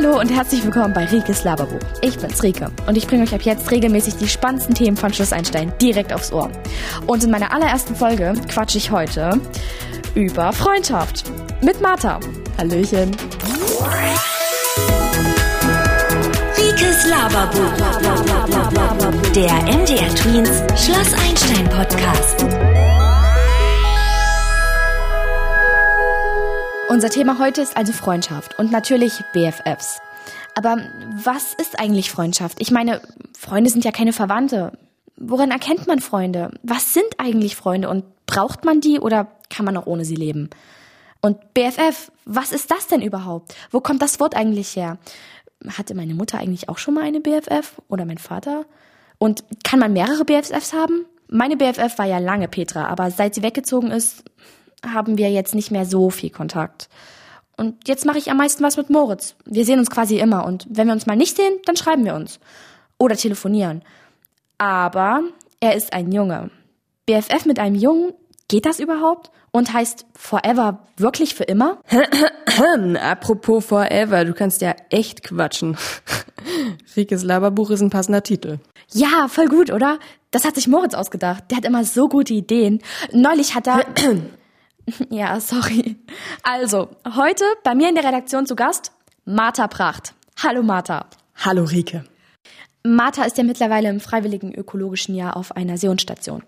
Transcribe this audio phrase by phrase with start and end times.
[0.00, 1.80] Hallo und herzlich willkommen bei Rikes Laberbuch.
[2.02, 5.32] Ich bin's Rike und ich bringe euch ab jetzt regelmäßig die spannendsten Themen von Schloss
[5.32, 6.52] Einstein direkt aufs Ohr.
[7.08, 9.40] Und in meiner allerersten Folge quatsche ich heute
[10.14, 11.24] über Freundschaft
[11.62, 12.20] mit Martha.
[12.58, 13.10] Hallöchen.
[16.56, 17.72] Rikes Laberbuch.
[19.34, 22.46] Der MDR Tweens Schloss Einstein Podcast.
[26.88, 29.98] Unser Thema heute ist also Freundschaft und natürlich BFFs.
[30.54, 30.78] Aber
[31.22, 32.62] was ist eigentlich Freundschaft?
[32.62, 33.02] Ich meine,
[33.38, 34.72] Freunde sind ja keine Verwandte.
[35.16, 36.50] Woran erkennt man Freunde?
[36.62, 40.48] Was sind eigentlich Freunde und braucht man die oder kann man auch ohne sie leben?
[41.20, 43.54] Und BFF, was ist das denn überhaupt?
[43.70, 44.96] Wo kommt das Wort eigentlich her?
[45.76, 48.64] Hatte meine Mutter eigentlich auch schon mal eine BFF oder mein Vater?
[49.18, 51.04] Und kann man mehrere BFFs haben?
[51.28, 54.24] Meine BFF war ja lange Petra, aber seit sie weggezogen ist,
[54.86, 56.88] haben wir jetzt nicht mehr so viel Kontakt.
[57.56, 59.34] Und jetzt mache ich am meisten was mit Moritz.
[59.44, 62.14] Wir sehen uns quasi immer und wenn wir uns mal nicht sehen, dann schreiben wir
[62.14, 62.38] uns.
[62.98, 63.82] Oder telefonieren.
[64.58, 65.22] Aber
[65.60, 66.50] er ist ein Junge.
[67.06, 68.12] BFF mit einem Jungen,
[68.48, 69.30] geht das überhaupt?
[69.50, 71.78] Und heißt Forever wirklich für immer?
[73.00, 75.76] Apropos Forever, du kannst ja echt quatschen.
[76.96, 78.58] Rikes Laberbuch ist ein passender Titel.
[78.92, 79.98] Ja, voll gut, oder?
[80.30, 81.44] Das hat sich Moritz ausgedacht.
[81.50, 82.80] Der hat immer so gute Ideen.
[83.12, 83.84] Neulich hat er...
[85.10, 85.96] Ja, sorry.
[86.42, 88.92] Also, heute bei mir in der Redaktion zu Gast
[89.24, 90.14] Martha Pracht.
[90.42, 91.06] Hallo Martha.
[91.36, 92.04] Hallo Rike.
[92.84, 96.42] Martha ist ja mittlerweile im freiwilligen ökologischen Jahr auf einer Seonstation.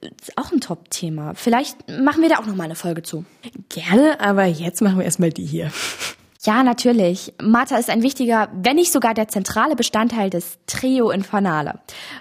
[0.00, 1.34] Ist auch ein Top-Thema.
[1.34, 3.24] Vielleicht machen wir da auch noch mal eine Folge zu.
[3.68, 5.70] Gerne, aber jetzt machen wir erstmal die hier.
[6.42, 7.32] Ja, natürlich.
[7.40, 11.80] Martha ist ein wichtiger, wenn nicht sogar der zentrale Bestandteil des Trio Infernale.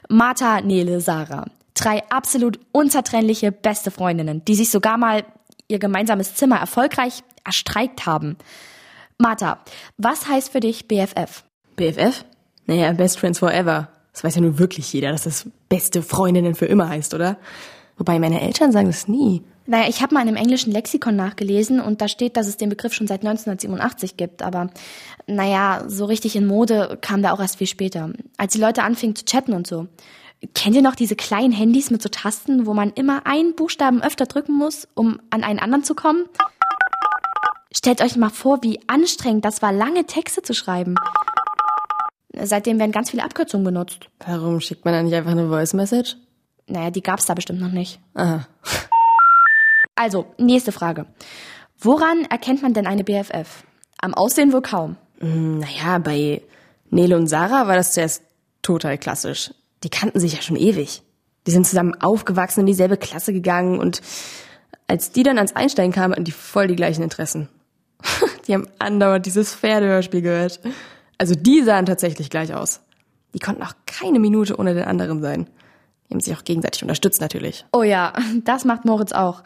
[0.09, 1.45] Martha, Nele, Sarah.
[1.73, 5.25] Drei absolut unzertrennliche beste Freundinnen, die sich sogar mal
[5.67, 8.37] ihr gemeinsames Zimmer erfolgreich erstreikt haben.
[9.17, 9.59] Martha,
[9.97, 11.43] was heißt für dich BFF?
[11.75, 12.25] BFF?
[12.65, 13.89] Naja, Best Friends Forever.
[14.11, 17.37] Das weiß ja nur wirklich jeder, dass das beste Freundinnen für immer heißt, oder?
[17.97, 19.43] Wobei meine Eltern sagen das nie.
[19.67, 22.69] Naja, ich habe mal in einem englischen Lexikon nachgelesen und da steht, dass es den
[22.69, 24.43] Begriff schon seit 1987 gibt.
[24.43, 24.69] Aber
[25.27, 28.11] naja, so richtig in Mode kam da auch erst viel später.
[28.37, 29.87] Als die Leute anfingen zu chatten und so.
[30.53, 34.25] Kennt ihr noch diese kleinen Handys mit so Tasten, wo man immer einen Buchstaben öfter
[34.25, 36.25] drücken muss, um an einen anderen zu kommen?
[37.73, 40.95] Stellt euch mal vor, wie anstrengend das war, lange Texte zu schreiben.
[42.33, 44.09] Seitdem werden ganz viele Abkürzungen benutzt.
[44.25, 46.17] Warum schickt man da nicht einfach eine Voice Message?
[46.67, 47.99] Naja, die gab's da bestimmt noch nicht.
[48.13, 48.47] Aha.
[49.97, 51.05] Also, nächste Frage.
[51.79, 53.63] Woran erkennt man denn eine BFF?
[54.01, 54.97] Am Aussehen wohl kaum.
[55.19, 56.41] Hm, naja, bei
[56.89, 58.21] Nele und Sarah war das zuerst
[58.61, 59.51] total klassisch.
[59.85, 61.03] Die kannten sich ja schon ewig.
[61.45, 64.01] Die sind zusammen aufgewachsen, in dieselbe Klasse gegangen und
[64.87, 67.49] als die dann ans Einstein kamen, hatten die voll die gleichen Interessen.
[68.47, 70.59] die haben andauernd dieses Pferdehörspiel gehört.
[71.19, 72.81] Also die sahen tatsächlich gleich aus.
[73.35, 75.47] Die konnten auch keine Minute ohne den anderen sein.
[76.09, 77.63] Die haben sich auch gegenseitig unterstützt natürlich.
[77.71, 78.13] Oh ja,
[78.43, 79.43] das macht Moritz auch,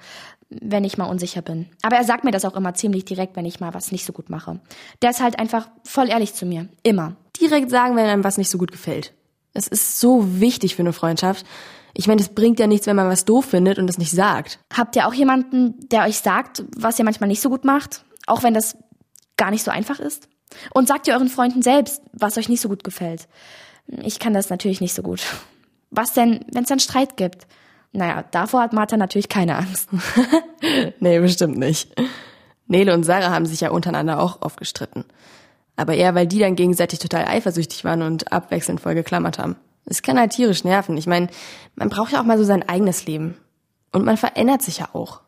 [0.50, 1.68] wenn ich mal unsicher bin.
[1.82, 4.14] Aber er sagt mir das auch immer ziemlich direkt, wenn ich mal was nicht so
[4.14, 4.62] gut mache.
[5.02, 6.70] Der ist halt einfach voll ehrlich zu mir.
[6.84, 7.18] Immer.
[7.42, 9.14] Direkt sagen, wenn einem was nicht so gut gefällt.
[9.54, 11.46] Es ist so wichtig für eine Freundschaft.
[11.94, 14.60] Ich meine, es bringt ja nichts, wenn man was doof findet und es nicht sagt.
[14.74, 18.06] Habt ihr auch jemanden, der euch sagt, was ihr manchmal nicht so gut macht?
[18.28, 18.78] Auch wenn das
[19.38, 20.30] gar nicht so einfach ist?
[20.74, 23.28] Und sagt ihr euren Freunden selbst, was euch nicht so gut gefällt?
[23.88, 25.22] Ich kann das natürlich nicht so gut.
[25.90, 27.48] Was denn, wenn es dann Streit gibt?
[27.92, 29.90] Naja, davor hat Martha natürlich keine Angst.
[31.00, 31.96] nee, bestimmt nicht.
[32.68, 35.06] Nele und Sarah haben sich ja untereinander auch oft gestritten.
[35.80, 39.56] Aber eher, weil die dann gegenseitig total eifersüchtig waren und abwechselnd voll geklammert haben.
[39.86, 40.98] Es kann halt tierisch nerven.
[40.98, 41.30] Ich meine,
[41.76, 43.38] man braucht ja auch mal so sein eigenes Leben.
[43.94, 45.22] Und man verändert sich ja auch.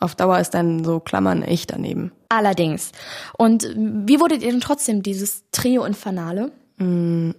[0.00, 2.12] Auf Dauer ist dann so Klammern echt daneben.
[2.30, 2.92] Allerdings.
[3.36, 6.50] Und wie wurdet ihr denn trotzdem dieses Trio Infernale?
[6.78, 7.32] Mm,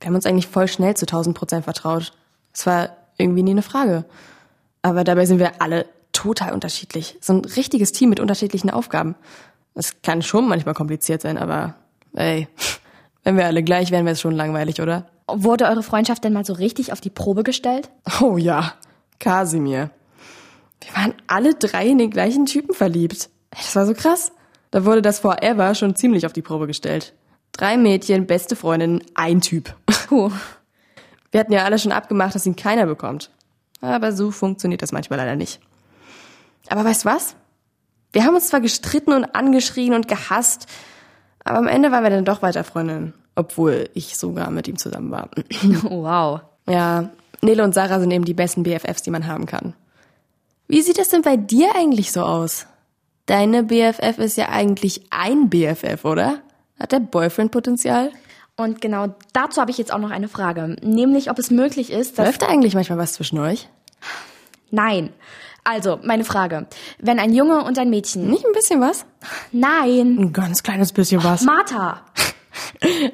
[0.00, 2.14] wir haben uns eigentlich voll schnell zu 1000 Prozent vertraut.
[2.54, 4.06] Es war irgendwie nie eine Frage.
[4.80, 7.18] Aber dabei sind wir alle total unterschiedlich.
[7.20, 9.16] So ein richtiges Team mit unterschiedlichen Aufgaben.
[9.74, 11.74] Es kann schon manchmal kompliziert sein, aber
[12.14, 12.48] ey,
[13.24, 15.06] wenn wir alle gleich wären, wäre es schon langweilig, oder?
[15.28, 17.90] Wurde eure Freundschaft denn mal so richtig auf die Probe gestellt?
[18.20, 18.74] Oh ja,
[19.18, 19.90] Kasimir.
[20.82, 23.28] Wir waren alle drei in den gleichen Typen verliebt.
[23.50, 24.32] Das war so krass.
[24.70, 27.12] Da wurde das Forever schon ziemlich auf die Probe gestellt.
[27.52, 29.74] Drei Mädchen, beste Freundinnen, ein Typ.
[30.08, 30.30] Puh.
[31.30, 33.30] Wir hatten ja alle schon abgemacht, dass ihn keiner bekommt.
[33.80, 35.60] Aber so funktioniert das manchmal leider nicht.
[36.68, 37.34] Aber weißt was?
[38.12, 40.66] Wir haben uns zwar gestritten und angeschrien und gehasst,
[41.44, 43.14] aber am Ende waren wir dann doch weiter Freundinnen.
[43.34, 45.30] Obwohl ich sogar mit ihm zusammen war.
[45.82, 46.40] Wow.
[46.68, 47.10] Ja,
[47.42, 49.74] Nele und Sarah sind eben die besten BFFs, die man haben kann.
[50.68, 52.66] Wie sieht es denn bei dir eigentlich so aus?
[53.26, 56.40] Deine BFF ist ja eigentlich ein BFF, oder?
[56.78, 58.10] Hat der Boyfriend Potenzial?
[58.56, 60.76] Und genau dazu habe ich jetzt auch noch eine Frage.
[60.82, 62.26] Nämlich, ob es möglich ist, dass...
[62.26, 63.68] Läuft da eigentlich manchmal was zwischen euch?
[64.70, 65.10] Nein.
[65.64, 66.66] Also, meine Frage.
[66.98, 68.28] Wenn ein Junge und ein Mädchen...
[68.28, 69.04] Nicht ein bisschen was?
[69.52, 70.16] Nein.
[70.18, 71.42] Ein ganz kleines bisschen was.
[71.42, 72.02] Martha.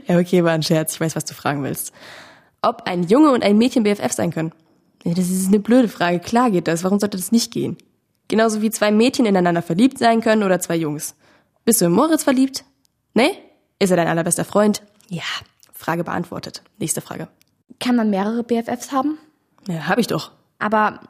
[0.07, 0.95] Ja, okay, war ein Scherz.
[0.95, 1.93] Ich weiß, was du fragen willst.
[2.63, 4.53] Ob ein Junge und ein Mädchen BFF sein können?
[5.05, 6.21] Ja, das ist eine blöde Frage.
[6.21, 6.85] Klar geht das.
[6.85, 7.77] Warum sollte das nicht gehen?
[8.29, 11.15] Genauso wie zwei Mädchen ineinander verliebt sein können oder zwei Jungs.
[11.65, 12.65] Bist du in Moritz verliebt?
[13.15, 13.31] Nee?
[13.79, 14.83] Ist er dein allerbester Freund?
[15.09, 15.23] Ja.
[15.73, 16.63] Frage beantwortet.
[16.79, 17.29] Nächste Frage.
[17.79, 19.19] Kann man mehrere BFFs haben?
[19.69, 20.33] Ja, hab ich doch.
[20.59, 21.01] Aber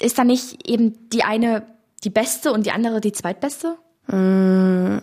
[0.00, 1.66] ist da nicht eben die eine
[2.04, 3.76] die beste und die andere die zweitbeste?
[4.06, 5.02] Naja,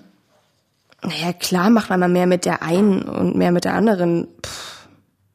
[1.40, 4.28] klar macht man mal mehr mit der einen und mehr mit der anderen.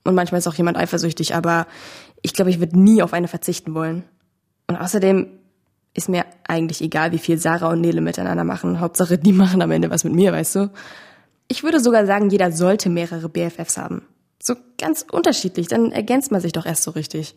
[0.04, 1.66] Und manchmal ist auch jemand eifersüchtig, aber
[2.22, 4.04] ich glaube, ich würde nie auf eine verzichten wollen.
[4.66, 5.28] Und außerdem
[5.94, 8.80] ist mir eigentlich egal, wie viel Sarah und Nele miteinander machen.
[8.80, 10.70] Hauptsache, die machen am Ende was mit mir, weißt du?
[11.48, 14.02] Ich würde sogar sagen, jeder sollte mehrere BFFs haben.
[14.42, 17.36] So ganz unterschiedlich, dann ergänzt man sich doch erst so richtig.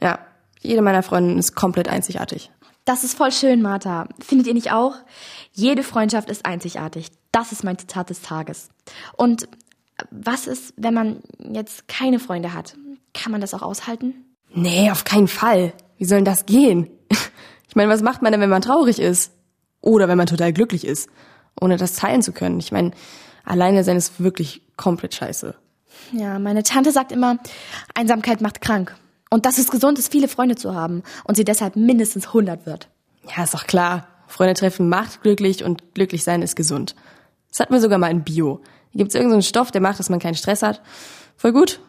[0.00, 0.18] Ja,
[0.62, 2.50] jede meiner Freundinnen ist komplett einzigartig.
[2.84, 4.08] Das ist voll schön, Martha.
[4.18, 4.94] Findet ihr nicht auch?
[5.52, 7.08] Jede Freundschaft ist einzigartig.
[7.30, 8.70] Das ist mein Zitat des Tages.
[9.16, 9.48] Und
[10.10, 12.76] was ist, wenn man jetzt keine Freunde hat?
[13.14, 14.14] Kann man das auch aushalten?
[14.54, 15.72] Nee, auf keinen Fall.
[15.98, 16.88] Wie soll denn das gehen?
[17.68, 19.32] Ich meine, was macht man denn, wenn man traurig ist?
[19.80, 21.08] Oder wenn man total glücklich ist,
[21.58, 22.58] ohne das teilen zu können?
[22.60, 22.90] Ich meine,
[23.46, 25.54] alleine sein ist wirklich komplett scheiße.
[26.12, 27.38] Ja, meine Tante sagt immer,
[27.94, 28.94] Einsamkeit macht krank.
[29.32, 32.90] Und dass es gesund ist, viele Freunde zu haben und sie deshalb mindestens 100 wird.
[33.34, 34.06] Ja, ist doch klar.
[34.26, 36.94] Freunde treffen macht glücklich und glücklich sein ist gesund.
[37.48, 38.60] Das hatten wir sogar mal in Bio.
[38.90, 40.82] Hier gibt's irgendeinen Stoff, der macht, dass man keinen Stress hat.
[41.38, 41.80] Voll gut.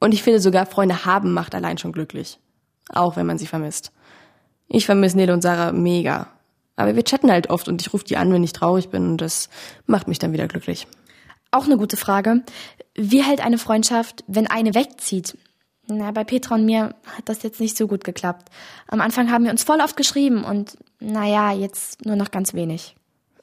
[0.00, 2.40] Und ich finde sogar, Freunde haben macht allein schon glücklich.
[2.88, 3.92] Auch wenn man sie vermisst.
[4.66, 6.30] Ich vermisse Nele und Sarah mega.
[6.74, 9.20] Aber wir chatten halt oft und ich rufe die an, wenn ich traurig bin und
[9.20, 9.50] das
[9.86, 10.88] macht mich dann wieder glücklich.
[11.52, 12.42] Auch eine gute Frage.
[12.96, 15.38] Wie hält eine Freundschaft, wenn eine wegzieht?
[15.98, 18.48] Na, bei Petra und mir hat das jetzt nicht so gut geklappt.
[18.88, 22.94] Am Anfang haben wir uns voll oft geschrieben und naja, jetzt nur noch ganz wenig.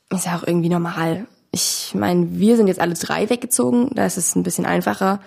[0.09, 1.27] Ist ja auch irgendwie normal.
[1.51, 5.19] Ich meine, wir sind jetzt alle drei weggezogen, da ist es ein bisschen einfacher.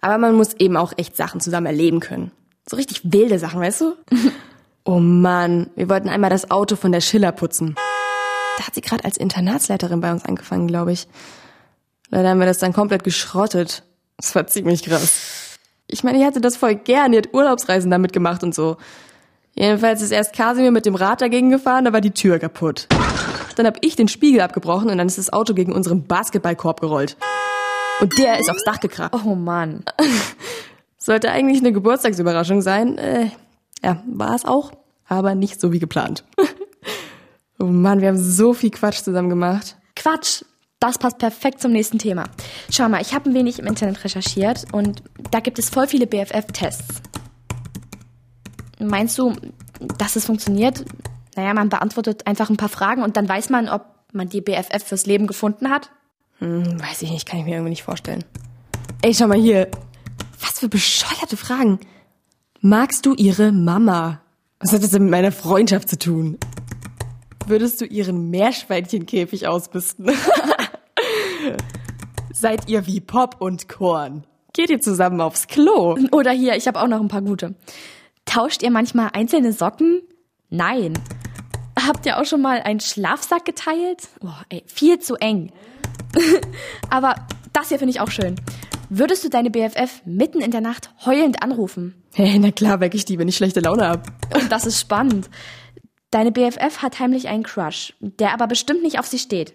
[0.00, 2.30] Aber man muss eben auch echt Sachen zusammen erleben können.
[2.68, 3.94] So richtig wilde Sachen, weißt du?
[4.84, 7.74] oh Mann, wir wollten einmal das Auto von der Schiller putzen.
[8.58, 11.08] Da hat sie gerade als Internatsleiterin bei uns angefangen, glaube ich.
[12.10, 13.84] Leider haben wir das dann komplett geschrottet.
[14.16, 15.39] Das war ziemlich krass.
[15.92, 17.12] Ich meine, ich hatte das voll gern.
[17.12, 18.76] Die hat Urlaubsreisen damit gemacht und so.
[19.54, 22.86] Jedenfalls ist erst Kasimir mit dem Rad dagegen gefahren, da war die Tür kaputt.
[23.56, 27.16] Dann hab ich den Spiegel abgebrochen und dann ist das Auto gegen unseren Basketballkorb gerollt.
[28.00, 29.12] Und der ist aufs Dach gekracht.
[29.14, 29.84] Oh Mann.
[30.96, 32.96] Sollte eigentlich eine Geburtstagsüberraschung sein.
[32.96, 33.30] Äh,
[33.82, 34.72] ja, war es auch,
[35.06, 36.24] aber nicht so wie geplant.
[37.58, 39.76] oh Mann, wir haben so viel Quatsch zusammen gemacht.
[39.96, 40.44] Quatsch.
[40.80, 42.24] Das passt perfekt zum nächsten Thema.
[42.70, 46.06] Schau mal, ich habe ein wenig im Internet recherchiert und da gibt es voll viele
[46.06, 47.02] BFF-Tests.
[48.78, 49.34] Meinst du,
[49.98, 50.86] dass es funktioniert?
[51.36, 53.84] Naja, man beantwortet einfach ein paar Fragen und dann weiß man, ob
[54.14, 55.90] man die BFF fürs Leben gefunden hat.
[56.38, 58.24] Hm, weiß ich nicht, kann ich mir irgendwie nicht vorstellen.
[59.02, 59.68] Ey, schau mal hier.
[60.40, 61.78] Was für bescheuerte Fragen.
[62.62, 64.22] Magst du ihre Mama?
[64.60, 66.38] Was hat das denn mit meiner Freundschaft zu tun?
[67.46, 70.10] Würdest du ihren Meerschweinchenkäfig ausbüsten?
[72.32, 74.24] Seid ihr wie Pop und Korn?
[74.52, 75.96] Geht ihr zusammen aufs Klo?
[76.12, 77.54] Oder hier, ich habe auch noch ein paar gute.
[78.24, 80.02] Tauscht ihr manchmal einzelne Socken?
[80.48, 80.94] Nein.
[81.78, 84.08] Habt ihr auch schon mal einen Schlafsack geteilt?
[84.20, 85.52] Boah, ey, viel zu eng.
[86.90, 87.14] Aber
[87.52, 88.36] das hier finde ich auch schön.
[88.88, 91.94] Würdest du deine BFF mitten in der Nacht heulend anrufen?
[92.12, 94.08] Hey, na klar, weck ich die, wenn ich schlechte Laune hab.
[94.34, 95.30] Und das ist spannend.
[96.10, 99.54] Deine BFF hat heimlich einen Crush, der aber bestimmt nicht auf sie steht.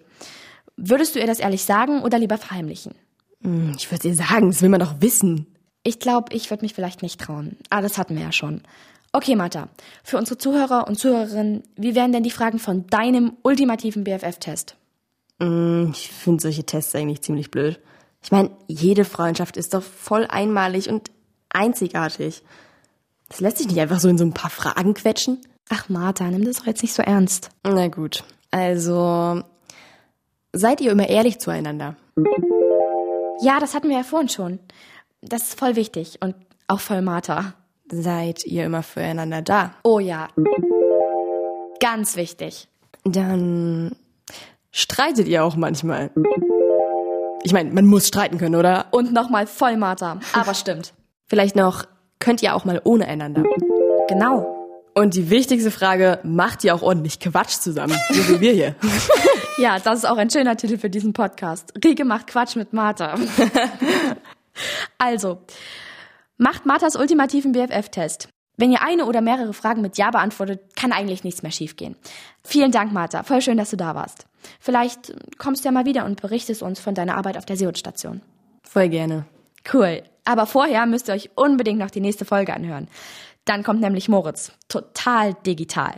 [0.76, 2.94] Würdest du ihr das ehrlich sagen oder lieber verheimlichen?
[3.42, 5.46] Hm, Ich würde ihr sagen, das will man doch wissen.
[5.82, 7.56] Ich glaube, ich würde mich vielleicht nicht trauen.
[7.70, 8.62] Ah, das hatten wir ja schon.
[9.12, 9.68] Okay, Martha.
[10.02, 14.76] Für unsere Zuhörer und Zuhörerinnen, wie wären denn die Fragen von deinem ultimativen BFF-Test?
[15.40, 17.78] Hm, Ich finde solche Tests eigentlich ziemlich blöd.
[18.22, 21.10] Ich meine, jede Freundschaft ist doch voll einmalig und
[21.50, 22.42] einzigartig.
[23.28, 25.40] Das lässt sich nicht einfach so in so ein paar Fragen quetschen.
[25.68, 27.50] Ach, Martha, nimm das doch jetzt nicht so ernst.
[27.64, 29.42] Na gut, also
[30.52, 31.96] seid ihr immer ehrlich zueinander?
[33.40, 34.58] Ja, das hatten wir ja vorhin schon.
[35.22, 36.34] Das ist voll wichtig und
[36.68, 37.54] auch voll Martha.
[37.90, 39.74] Seid ihr immer füreinander da?
[39.84, 40.28] Oh ja.
[41.80, 42.68] Ganz wichtig.
[43.04, 43.94] Dann
[44.72, 46.10] streitet ihr auch manchmal.
[47.44, 48.86] Ich meine, man muss streiten können, oder?
[48.90, 50.18] Und nochmal voll Martha.
[50.32, 50.94] Aber stimmt.
[51.26, 51.84] Vielleicht noch,
[52.18, 53.44] könnt ihr auch mal ohne einander.
[54.08, 54.55] Genau.
[54.98, 58.74] Und die wichtigste Frage, macht ihr auch ordentlich Quatsch zusammen, so wie wir hier?
[59.58, 61.72] Ja, das ist auch ein schöner Titel für diesen Podcast.
[61.82, 63.14] Rieke macht Quatsch mit Martha.
[64.98, 65.38] also,
[66.36, 68.28] macht Marthas ultimativen BFF-Test.
[68.58, 71.96] Wenn ihr eine oder mehrere Fragen mit Ja beantwortet, kann eigentlich nichts mehr schiefgehen.
[72.44, 73.22] Vielen Dank, Martha.
[73.22, 74.26] Voll schön, dass du da warst.
[74.60, 78.20] Vielleicht kommst du ja mal wieder und berichtest uns von deiner Arbeit auf der Seehundstation.
[78.62, 79.24] Voll gerne.
[79.72, 80.02] Cool.
[80.26, 82.88] Aber vorher müsst ihr euch unbedingt noch die nächste Folge anhören.
[83.46, 84.52] Dann kommt nämlich Moritz.
[84.68, 85.94] Total digital.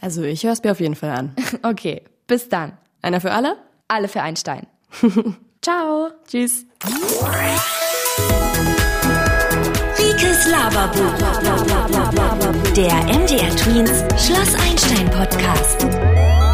[0.00, 1.36] Also ich höre es mir auf jeden Fall an.
[1.62, 2.76] Okay, bis dann.
[3.02, 3.56] Einer für alle?
[3.86, 4.66] Alle für Einstein.
[5.62, 6.10] Ciao.
[6.26, 6.64] Tschüss.
[9.98, 11.14] Rikes Laberbuch.
[12.74, 16.45] Der MDR Tweens Schloss Einstein Podcast.